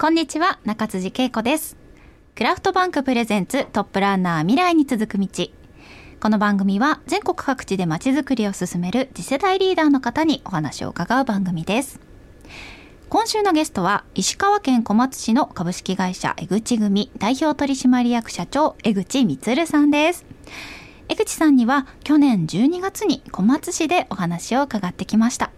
[0.00, 1.76] こんにちは中辻恵子です。
[2.34, 5.28] クラフトバンクプレゼンツトップランナー未来に続く道。
[6.20, 12.00] この番組は全国各地でまちづくりを進める次世代リーダーの方にお話を伺う番組です。
[13.10, 20.24] 今週のゲストは石川県小松市の株式会社江口組代表取締役社長江口充さんです。
[21.10, 25.50] 江口さんには去年12月に小松市でお話を伺ってきました。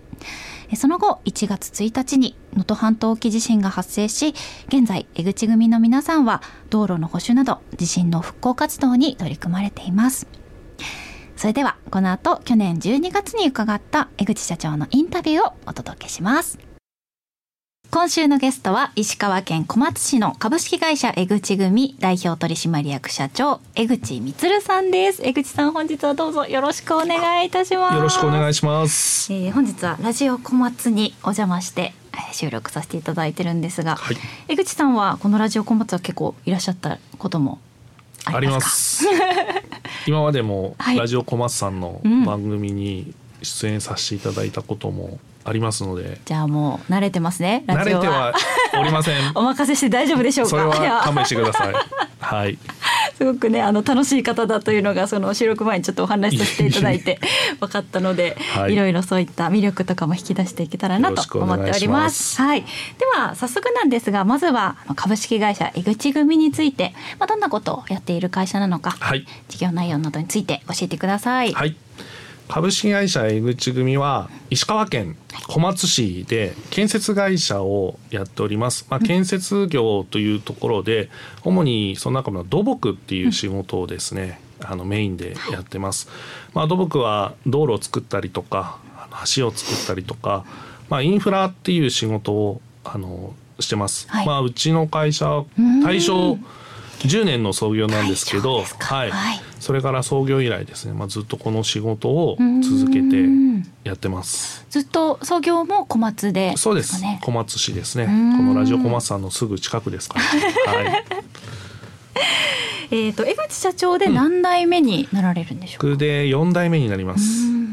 [0.77, 4.35] その後1月1日に能登半島沖地震が発生し
[4.69, 10.27] 現在江口組の皆さんは道路の補修など地震の復興活動に取り組まれています。
[11.37, 16.72] それではこの後去年12月に伺った江口社長のインタビューをお届けします。
[17.95, 25.21] 今週のゲストは石川県小松市の株式会社江口組代表取締役社長江口充さんです。
[25.23, 27.95] 江口さん本日はどうぞよろしくお願いいたします。
[27.95, 31.93] よろしくお願いします、えー、本日はラジオ小松にお邪魔して
[32.33, 34.17] 収録させていただいてるんですが、はい、
[34.49, 37.61] 江口さんはこのラジオ小松は結構いらっしゃったことも
[38.25, 39.05] あります
[40.09, 48.33] 今までもラジオ小松さんの番組に出演させていただいたこともありますので、うん、じゃあもう慣れてますね慣れては
[48.79, 49.17] おりません。
[49.35, 50.51] お任せして大丈夫でしょうか？
[50.51, 51.75] それは勘弁してください。
[52.21, 52.59] はい。
[53.19, 57.21] すごくねあの楽しい方だというのがその収録前にちょっとお話しさせていただいて
[57.61, 62.41] 分かったので、はい、いろいろそういった魅力とかも引き出していけたらなと思っております。
[62.41, 62.63] はい。
[62.63, 62.67] で
[63.19, 71.53] は早速なんですがまずは株式会社江口組について、まあ、どんなことをやっている会社なのか、はい、事業内容などについて教えてください。
[71.53, 71.77] はい
[72.53, 75.17] 株式会社江口組は石川県
[75.49, 78.87] 小松市で建設会社をやっております。
[78.91, 81.09] まあ、建設業というところで
[81.45, 86.11] 主にその中の土木っていう仕事をですね、あのメインでやってます。
[86.53, 88.77] まあ、土木は道路を作ったりとか
[89.35, 90.45] 橋を作ったりとか、
[90.91, 94.07] まあ、インフラっていう仕事をあのしてます。
[94.11, 95.43] はい、まあ、うちの会社
[95.83, 96.37] 大正
[96.99, 103.25] 10年の創業なんですけど、はい、はい、それから創業以来ですね、まあ、ずっとこの仕事を続けて
[103.85, 104.67] やってます。
[104.71, 107.03] ずっと創業も小松で、ね、そうです。
[107.23, 108.07] 小松市ですね。
[108.07, 110.91] このラジオ小松さんのすぐ近くですから、ね。
[110.91, 111.05] はい。
[113.07, 115.87] えっと江口社長で何代目になられるんでしょうか？
[115.87, 117.25] 僕で4代目になります。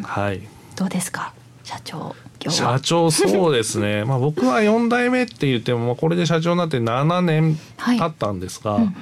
[0.04, 0.42] はい。
[0.76, 2.16] どうですか、社長。
[2.48, 8.94] 社長そうですね まあ僕は4代目って言ってもこれで社長になって7年経ったんですが、はいうんうん、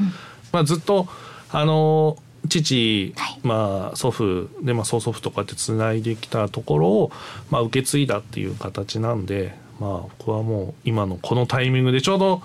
[0.52, 1.08] まあ、ずっと
[1.52, 2.18] あの
[2.48, 7.12] 父、はい、まあ、祖父で、まあ、曽祖父とかってつないできたところを、
[7.50, 12.42] まあ、受け継いだっていう形なんで、まあ、僕はもう今のこのタイミングでちょうど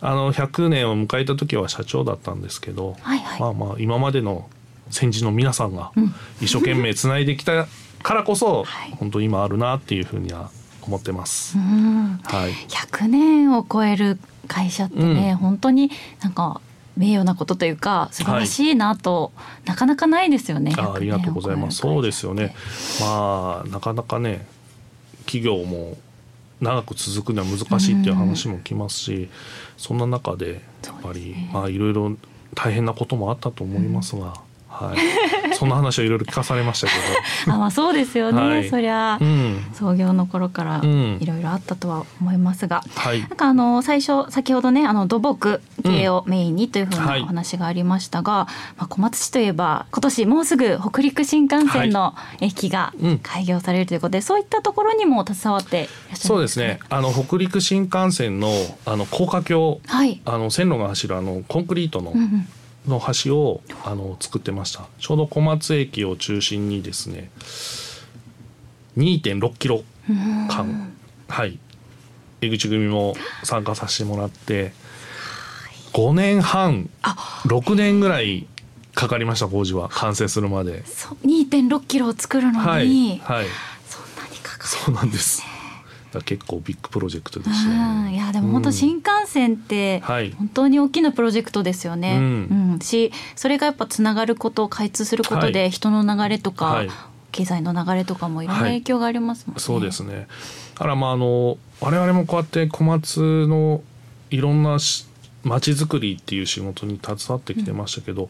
[0.00, 4.48] あの100年を迎えた時は社長だったんですけど、はいはい、まあまあ今までの
[4.90, 5.92] 先人の皆さんが
[6.40, 7.66] 一生懸命つないできた
[8.02, 10.50] からこそ、はい、本当今あるなっていうふうには
[10.82, 11.56] 思ってます。
[11.56, 14.18] はい、100年を超える
[14.48, 16.60] 会社ってね、うん、本当になんか
[16.96, 20.74] 名誉なことというか素晴らしいなと、はい、なかなかないですよね。
[20.76, 21.78] あありがとうございます。
[21.78, 22.54] そうですよね。
[23.00, 24.46] まあなかなかね
[25.24, 25.96] 企業も
[26.60, 29.28] 長く続くのは難しいっていう話もきますし、
[29.76, 32.16] そんな中でやっぱり、ね、まあいろいろ
[32.54, 34.34] 大変なこともあったと思いますが。
[34.72, 36.92] はい、そんな話をいろいろ聞かされましたけ
[37.46, 37.52] ど。
[37.54, 38.40] あ、まあ、そうですよね。
[38.40, 42.82] はい、そりゃ、うん、創業の頃からいろいろあったとは思いますが。
[42.94, 48.32] はい、なんか、あの、最初、先ほどね、あの土木系をメインにというふうなお話がありましたが。
[48.32, 48.46] うんはい、
[48.78, 56.78] まあ、小松市といえば、今年もうすぐ北陸新幹線の駅が開業されるということで、そういったところにも携わっていらっしゃるんです、ね、そうですね。
[56.88, 58.52] あの北陸新幹線の、
[58.86, 62.12] あの高架橋、はい、あの線路が走る、あのコンクリートの。
[62.12, 62.48] うんうん
[62.86, 64.86] の橋をあの作ってました。
[64.98, 67.30] ちょうど小松駅を中心にですね
[68.96, 69.84] 2.6キロ
[70.48, 70.92] 間。
[71.28, 71.58] はい。
[72.40, 74.72] 江口組も参加させてもらって
[75.92, 76.90] 5年半
[77.44, 78.48] 6年ぐらい
[78.94, 79.88] かかりました工事は。
[79.90, 80.82] 完成するまで。
[80.82, 83.46] 2.6キロを作るのに、はい、はい、
[83.86, 85.42] そんなにかかる、ね、そうなんです
[86.20, 88.14] 結構ビッグプロジェクトでしたね。
[88.14, 88.16] い。
[88.16, 92.16] やでも本当新幹線って本当に大きなプロジェクトですよね。
[92.16, 96.90] うん、うん、しそれがやっぱつながること開通することで人の流れとか、はい、
[97.30, 99.54] 経済の流れとかもいろんな影響がありますもんね。
[99.54, 100.28] はい、そうですね。
[100.74, 103.82] だからまああの我々もこうやって小松の
[104.30, 104.78] いろんな
[105.44, 108.28] 街づくりっていう仕事に携わってきてましたけど、うん、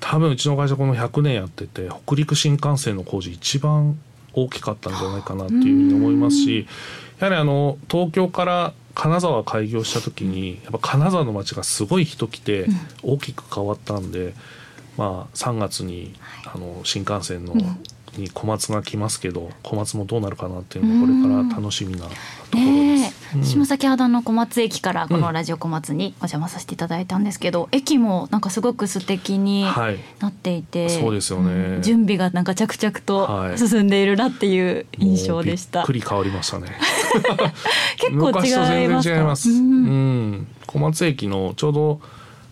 [0.00, 3.98] 多分うちの会社この100年やってて北陸新幹線の工事一番
[4.32, 6.66] 大きかったんじゃないかなっていうふうに思いますし
[7.18, 12.66] やはりあの東京から金沢開業した時にやっぱ金沢の街がすごい人来て
[13.02, 14.34] 大きく変わったんで、
[14.96, 16.14] まあ、3月に
[16.52, 17.54] あの新幹線の
[18.16, 22.10] に小松が来ますけど小松もどうなるかなっていうのがこれから楽しみなとこ
[22.54, 23.36] ろです。
[23.36, 35.80] ね下崎肌の小松駅からこのラジオ小松にお邪魔させていただいたんですけど、駅もなんかすごく素敵にはいなっていて、そうですよねん準備がなんか着々はいと進んでいるなっていう印象でした。
[35.80, 36.72] もうびっくり変わりましたね。
[37.98, 39.14] 結構違いますか？
[39.14, 39.48] 全然違います。
[39.48, 42.00] ううんん、小松駅のちょうど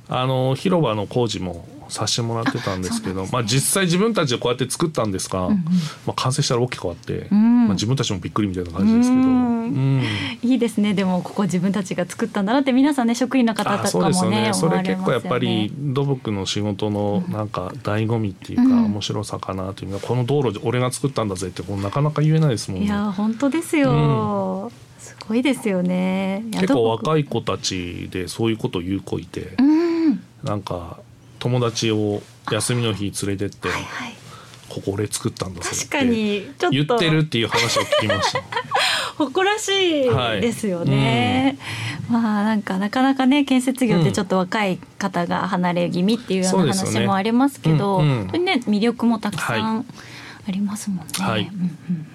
[0.08, 5.56] あの広場の工事もさせてもらってたんですけど、まあ実際自分たちでこうやって作ったんですが、ま
[6.08, 10.02] あ完成したら大きく変わって、んまあ自分たちもびっくりみたいな感じですけど、ううんん。
[10.42, 10.94] いいですね。
[10.94, 14.54] でもここ自分たちが作ったんだなって皆さんね職員の方あとかもねそうですよね。
[14.54, 15.72] それれ結構やっぱり。
[15.78, 22.86] 土木の仕事のなんか醍醐味っていうかうん面白さかなというのはこの道路で俺が作ったんだぜってこうなかなか言えないですもんね。
[22.86, 24.70] いや本当ですよ。
[24.98, 26.44] すごいですよね。
[26.52, 30.22] 結構若い子たちでそういうことを言う子いて、うん。
[30.42, 30.98] なんか
[31.38, 34.18] 友達を休みの日連れてってはいはい。
[34.68, 36.70] ここ俺作ったんだぞ確かにちょっと。
[36.70, 38.42] 言ってるっていう話を聞きました。
[39.16, 40.04] 誇らしい
[40.40, 41.58] ですよね。
[42.08, 48.16] まあなんかなかなかね建設業ってちょっと若い方が離れ気味っていうような話もありますけど、うんうん。
[48.18, 49.86] 本当にね魅力もたくさはん
[50.46, 51.12] ありますもんね。
[51.18, 51.42] はい。
[51.42, 52.06] うんうんうん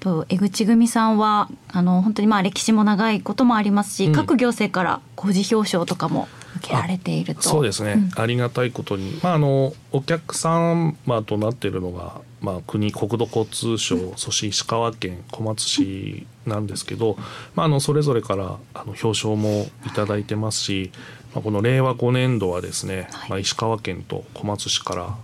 [0.00, 4.12] と江口組さんはあの本当にまあ歴史も長いこともありますし、うん。
[4.12, 7.42] 各行政から工事表彰とかも受けられていると。
[7.42, 8.10] そうですね、ん。
[8.16, 10.94] ありがたいことに、まあ、あのお客様
[11.26, 17.16] となっているのが、まあ、国国土交通省そして石川県小松市なんですけど、
[17.54, 20.90] まあ、あのそれぞれからあの表彰もいただいてますし、
[21.34, 23.30] まあ、この令和5年度はですね、はい。
[23.30, 25.16] まあ、石川県と小松市から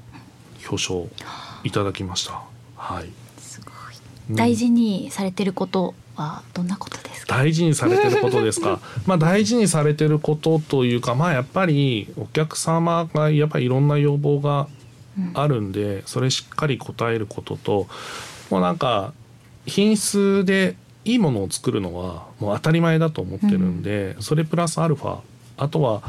[0.69, 1.06] 表彰
[1.65, 2.43] いただきました。
[2.77, 3.11] はい。
[3.38, 3.73] すごい。
[4.31, 7.37] うん大事にされてることはどんなことですか？
[7.38, 8.81] 大事にされてることですか？
[9.06, 14.69] まあ大事にされてることというかまあやっぱりお客様がやっぱりいろんな要望が
[15.34, 17.87] あるんで、それしっかり応えることと
[18.50, 19.12] もうなんか
[19.66, 25.19] 品質でいいものを作るのはもう当たり前だと思ってるんで、それプラスアルファ
[25.56, 26.02] あとは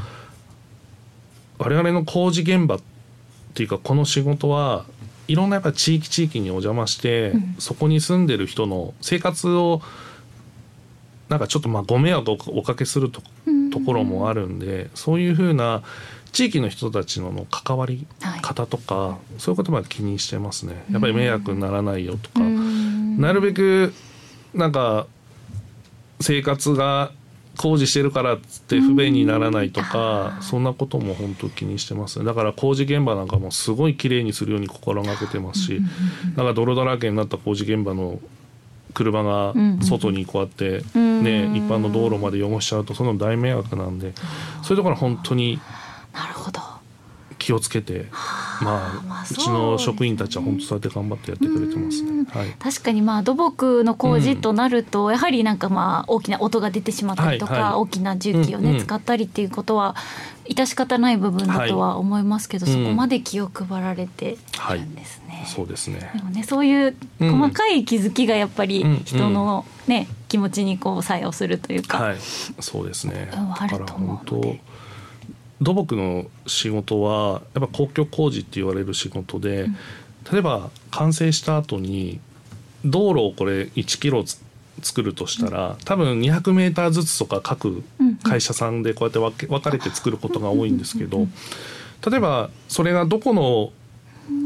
[1.57, 2.79] 我々の工事現場っ
[3.53, 4.85] ていうかこの仕事は
[5.27, 7.55] いろんなやっぱ地域地域にお邪魔して、うん。
[7.59, 9.81] そこに住んでる人の生活を
[11.29, 13.21] なんかちょっとまあご迷惑をおかけすると
[13.71, 15.83] ところもあるんでそういうふうな
[16.31, 18.41] 地域の人たちのの関わりはい。
[18.41, 20.83] 方とか、そういうことまで気にしてますね。
[20.91, 23.19] やっぱり迷惑にならないよとか、うん。
[23.19, 23.93] なるべく
[24.53, 25.07] なんか
[26.19, 27.11] 生活が
[27.57, 32.25] 工事してるからっつって不便にならないとか、そんなことも本当気にしてますね。
[32.25, 35.81] だから工事現場なんかもすごい綺麗にするように心がけてますし、
[36.35, 38.19] なんか泥だらけになった工事現場の
[38.93, 41.05] 車が外にこうやってうん。
[41.23, 44.13] ね、一般の道路まで汚しちゃうとその大迷惑なんで
[44.63, 45.59] そういうところは本当に
[46.13, 46.61] なるほど。
[47.45, 48.07] 気をつけて
[48.59, 48.71] ま
[49.07, 52.25] まああうちの職員たちは本当そうやって頑張ってやってくれてますね。
[52.27, 52.49] はい。
[52.57, 57.73] 確かにまあ土木の工事となると、やはりなんかまあ大きな音が出てしまったりとか、はいはい。
[57.73, 58.81] 大きな重機をね、うんうん。
[58.83, 59.95] 使ったりっていうことは
[60.49, 65.45] 致し方ない部分だとは思いますけど、はいそこまで気を配られているんですね。
[65.45, 66.41] そうですねでもね。
[66.41, 69.03] そういう細かい気づきがやっぱりうん。
[69.05, 73.29] 人のね、気持ちにこう作用するというか、はい、そうですね。
[73.31, 74.84] うんあるとだから本思うので当
[75.61, 79.67] 土木の仕事はやっぱ公共工事って言われる仕事で、
[80.31, 82.19] 例えば完成した後に
[82.83, 84.43] 道路をこれ1キロつ
[84.81, 87.83] 作るとしたら、多分200メーターずつとか各
[88.23, 91.27] 会社さんでこうやって分け分かれて作ることが多いんですけど、
[92.09, 93.71] 例えばそれがどこの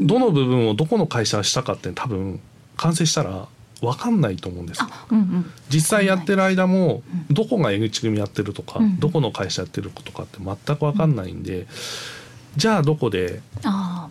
[0.02, 2.40] どの部分をどこの会社がしたかって多分
[2.76, 3.48] 完成したら
[3.80, 5.50] 分かんないと思うんですうんうん。
[5.68, 11.66] 実際やってる間もどこが江口組やってるとか、うんどこの会社やってるとかって全く分かんないんで、
[12.56, 13.40] じゃあどこで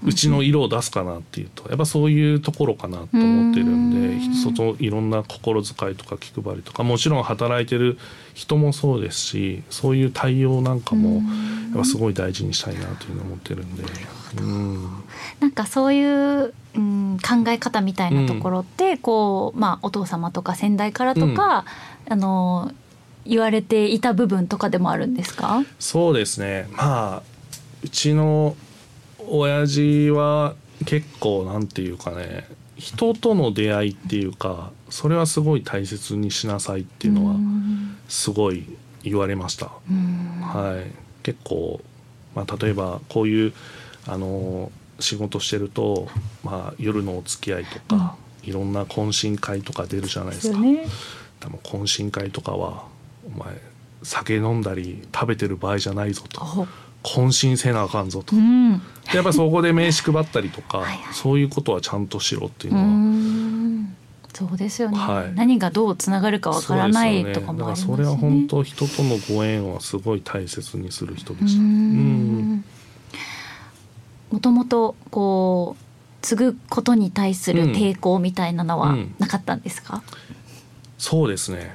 [0.04, 4.20] うちの色を出すかなっていうとやっぱそういうところかなと思ってるんでうん。
[4.20, 7.98] 人といろんな心遣いとか気配りとかもちろん働いてる
[8.34, 11.22] 人もそうですしそういう対応なんかもや
[11.76, 13.84] っぱすごい大事にしたいなというのを思ってるんで。
[14.38, 14.90] うん。
[15.40, 21.66] なんかそういう、うん、考え方みたいなところって、こうまあお父様とか先代からとか、
[22.08, 22.72] あの
[23.26, 25.64] 言われていた部分とかでもあるんですか？
[25.80, 26.68] そうですね。
[26.72, 27.24] まあ
[27.84, 28.56] うちの
[29.28, 32.48] 親父は結構なんていうかね
[32.78, 37.98] 人との出会いっていうかそれはすごい大切にしなさいっていうのはん。
[38.08, 38.66] すごい
[39.04, 39.72] 言われました。
[39.90, 40.42] うん。
[40.42, 41.80] はい、結構、
[42.36, 43.54] まあ、例えばこういう
[44.08, 46.08] あの仕事してると、
[46.44, 50.86] まあ、夜のお付き合いとか、いろんな懇親会とか出るじゃないですすよね。
[51.40, 52.86] でも懇親会とかは
[53.26, 53.62] お前
[54.04, 56.42] 酒飲んだり食べてる場合じゃないぞと。
[56.42, 56.68] お
[57.04, 58.36] 懇親せなあかんぞと。
[58.36, 58.84] うん、で
[59.16, 61.14] やっぱりそこで名刺配ったりとかはいはい。
[61.14, 62.86] そういうことはちゃんとしろっていうのは。
[62.86, 63.96] ん。
[64.34, 65.34] そうですよね、はい。
[65.36, 67.96] 何がどうつながるかわからないとかもありますしね。
[67.96, 71.62] それは本当人とのご縁はすごい大切にする人でした。
[71.62, 72.56] うん。
[72.56, 72.66] ん
[74.32, 75.84] もともとこう
[76.22, 79.16] 継ぐことに対する抵抗みたいなのはうん。
[79.20, 80.04] なかったんですか、
[80.98, 81.74] そうですね。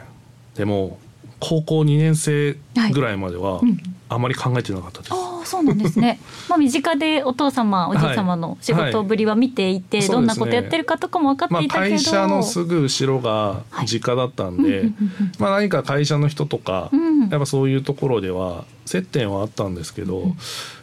[0.54, 0.98] でも
[1.40, 2.56] 高校2年生
[2.92, 3.78] ぐらいまではうん。
[4.08, 5.12] あまり考えてなかったです。
[5.12, 6.20] ああそうなんですね。
[6.48, 14.90] まあ身近でお父様おじい様の仕事ぶりは見ていて、はいどんなことやってるかとかも分かっまあ、ていたけど、会社のすぐ後ろが実家だったんで、
[15.38, 20.34] まあ、何か会社の人とか、うんやっぱそういうところでは接点はあったんですけど、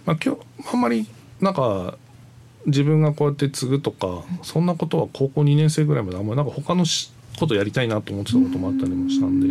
[0.08, 0.42] まあ、今日
[0.74, 1.06] あんまり
[1.42, 1.98] なんか
[2.68, 9.48] 自分がこうやって継ぐとかそんなことは高校2年生ぐらいまであんまりなんか他のしことやりたいなと思ってたこともあったりもしたんで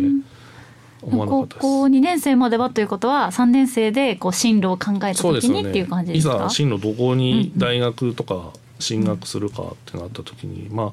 [1.01, 1.47] 高。
[1.47, 6.37] 校2年生まではということは3年生でこう進路を考えた時にっていう感じでいすか？
[6.37, 10.85] ざ進路どこに大学とか進学するかってなった時に、まあ、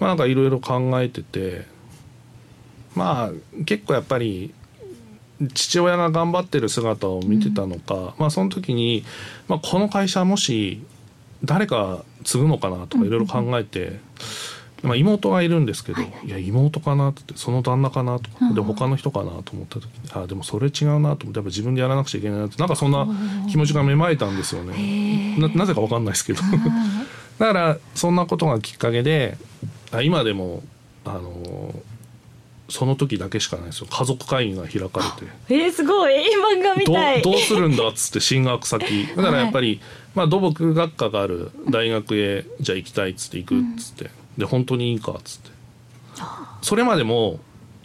[0.00, 1.66] まあなんかいろいろ考えてて
[2.94, 4.52] まあ結構やっぱり
[5.54, 9.04] 父親が頑張ってる姿を見てたのか、まあその時に、
[9.46, 10.82] まあ、この会社もし
[11.44, 14.00] 誰か継ぐのかなとかいろいろ考えて。
[14.82, 18.64] まあ、妹がいるんですけど、い、や妹かなってその旦那かなとかでうん。
[18.64, 23.06] 他の人かなと思った時にあでもそれ違うなと思ってやっぱ自分でやらなくちゃいけないなってなんかそんな
[23.50, 25.36] 気持ちが芽生えたんですよね。
[25.38, 26.42] ななぜかわかんないですけど。
[27.38, 29.36] だからそんなことがきっかけで
[29.92, 30.62] あ今でも
[31.04, 31.74] あの
[32.68, 33.86] その時だけしかないですよ。
[33.90, 35.32] 家族会議が開かれて。
[35.48, 36.14] えー、すごい。
[36.14, 37.22] 漫画みたい。
[37.22, 39.06] どうするんだっつって進学先。
[39.16, 39.80] だからやっぱり、
[40.14, 45.50] まあ、土木学科がある大学へじゃあ行きたいっつって行くっつって、で本当にいいかっつって。
[46.62, 47.40] それまでも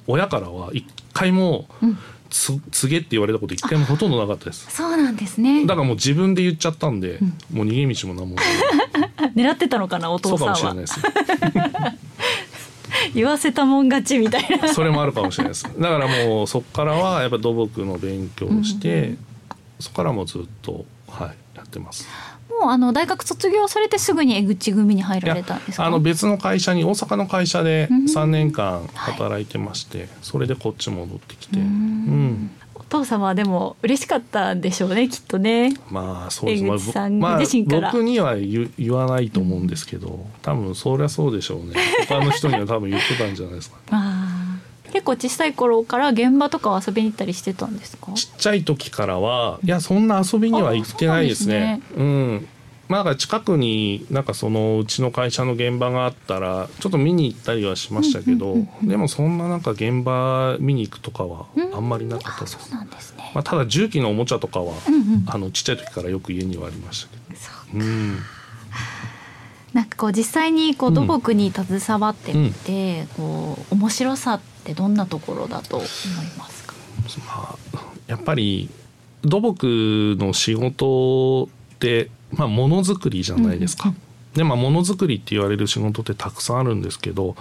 [0.07, 1.97] 親からは一回もうん。
[2.33, 4.65] つ告げって言われたこと一回もほとんどなかったです。
[4.71, 5.67] そうなんですね。
[5.67, 7.19] だからもう自分で言っちゃったんで、
[7.53, 8.45] もう逃げ道も何もない。
[9.37, 10.55] 狙ってたのかなおそう父さんは。
[10.55, 12.03] かもしれないです
[13.13, 14.73] 言わせたもん勝ちみたいな。
[14.73, 15.63] それもあるかもしれないです。
[15.63, 19.15] だからもうそこからはやっぱ土木の勉強をして、
[19.79, 22.07] そこからもうずっとはいやってます。
[22.61, 25.85] もうあの大学卒業されてすぐに江口組に入られたんですか？
[25.85, 32.32] あの別の会社に大阪の会社でうん3年間働いてまして、それでこっち戻ってきて、ううん
[32.99, 35.73] 父様はでも嬉しかったんでしょうねきっとね。
[35.89, 36.63] まあそうです。
[36.65, 37.91] 江口さんまあ自身から。
[37.91, 41.75] 僕には言言わないと思うんですけど多分そりゃそうでしょうね。
[42.07, 48.11] 他の人には多分言ってたんじゃないですか あー結構小さい頃から現場とかは遊びに行ったりしてたんですか？
[48.13, 51.81] ちっちゃい時からはいやそんな遊びには行ってないですね。
[51.91, 52.47] あそううん
[52.89, 63.31] まあ近くになんかそのうちの会社の現場があったらちょっと見に行ったりはしましたけど、でもそんななんか現場見に行くとかはあんまりなかったです、そうなんですね。
[63.33, 65.23] まあ、ただ重機のおもちゃとかは、うんうん。
[65.27, 67.17] あのちっちゃい時からよく家にはありましたけ
[67.79, 67.85] ど。
[67.85, 68.17] うん。
[69.73, 75.87] なんかこう実際にこううん土木に携わってみて、こう面白さってどんなところだと思い
[76.37, 76.75] ますか？
[77.25, 78.69] まあ、やっぱり
[79.23, 83.89] 土木の仕事って、まあ、ものづくりじゃないですか。
[83.89, 83.97] うん
[84.33, 87.35] でまあものづくりって言われる仕事ってたくさんあるんですけど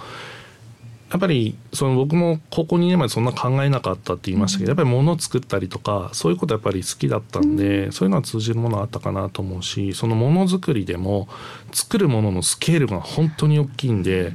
[1.09, 11.27] やっぱりその僕も高校2年までそんな考えなかったって言いましたけど、やっぱり物作ったりとかそういうことやっぱり好きだったんで、そういうのは通じるものあったかなと思うしそのものづくりでも
[11.71, 14.33] 作るもののスケールが本当に大きいんで、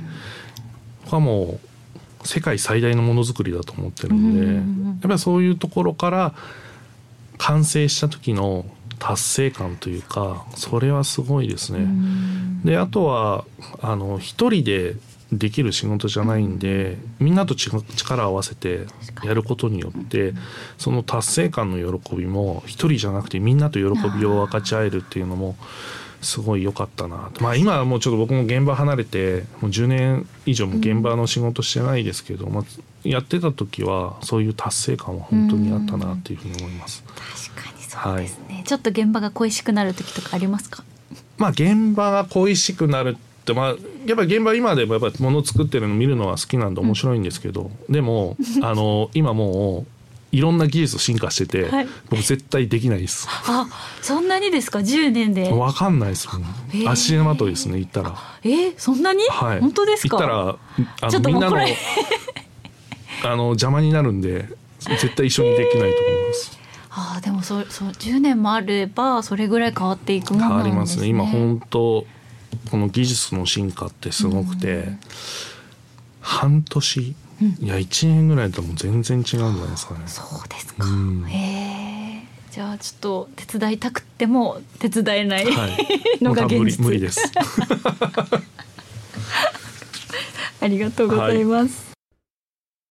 [1.05, 1.59] 僕はも
[2.25, 6.35] う世界最大のものづくりだと思ってるんで、やっぱりそういうところから
[7.39, 8.65] 完成した時の
[8.99, 11.87] 達成感というかそれはすごいですね。
[12.65, 13.45] であとは
[13.81, 14.97] あの一人で
[15.33, 18.87] できる仕事じゃないんでみんなとち力を合わせて
[19.23, 20.33] やることによって
[20.79, 23.85] その達成感の喜びも一人じゃなくてみんなと喜
[24.19, 25.57] びを分かち合えるっていうのも
[26.23, 32.65] すごい良かったなまあ今はもうちょっと僕も現場離れてもう10年以上も現場の仕事してないですけど、まあ、
[33.05, 37.05] やってた時はそういう達成感は本当にあったなっていうふうに思います。
[37.05, 40.85] 確かにそうですね、ちょっと現場が恋しくなる時とかありますか？
[41.39, 49.87] まあ現場が恋しくなるってまあやっぱり現場今でもやっぱり物作ってるの見るのは好きなんで面白いんですけど、でもあの今も
[50.33, 53.27] ういろんな技術進化してて、はい僕絶対できないです。
[53.31, 53.67] あ、
[54.03, 55.51] そんなにですか？10年で？
[55.51, 56.43] わかんないですもん。
[56.43, 58.15] へー足手まといですね行ったら。
[58.43, 59.23] えー、そんなに？
[59.31, 59.61] はい。
[59.61, 60.19] 本当ですか？
[60.19, 60.57] 行ったら
[61.01, 61.57] あちょっとのみんなの
[63.25, 64.47] あの邪魔になるんで
[64.81, 66.59] 絶対一緒にできないと思います。
[66.61, 66.68] あ
[67.17, 71.07] あ、でもそうそう10年もあればそれぐらい変わっていくもの変わなんですね。
[71.07, 71.33] りますね。
[71.33, 72.07] 今本当
[72.71, 74.89] この技術の進化ってすごくて、
[76.21, 77.15] 半年、い
[77.67, 80.01] や1年ぐらいだともう全然違うんじゃないですかね。
[80.07, 80.85] そうですか。
[80.85, 82.29] うんへえ。
[82.51, 85.79] じじゃあちょっと手伝いたくても手伝えない、はい、
[86.21, 87.23] のが現もう多分無理実無理です。
[90.61, 91.88] ありがとうございます、